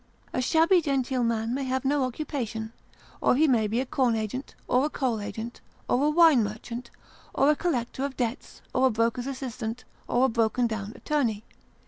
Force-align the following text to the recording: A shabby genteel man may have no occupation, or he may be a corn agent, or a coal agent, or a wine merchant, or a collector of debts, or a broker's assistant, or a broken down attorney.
A 0.33 0.41
shabby 0.41 0.81
genteel 0.81 1.23
man 1.23 1.53
may 1.53 1.63
have 1.65 1.85
no 1.85 2.03
occupation, 2.05 2.73
or 3.21 3.35
he 3.35 3.47
may 3.47 3.67
be 3.67 3.79
a 3.79 3.85
corn 3.85 4.15
agent, 4.15 4.55
or 4.67 4.85
a 4.85 4.89
coal 4.89 5.19
agent, 5.21 5.61
or 5.87 6.07
a 6.07 6.09
wine 6.09 6.43
merchant, 6.43 6.89
or 7.35 7.51
a 7.51 7.55
collector 7.55 8.03
of 8.03 8.17
debts, 8.17 8.63
or 8.73 8.87
a 8.87 8.89
broker's 8.89 9.27
assistant, 9.27 9.83
or 10.07 10.25
a 10.25 10.29
broken 10.29 10.65
down 10.65 10.91
attorney. 10.95 11.43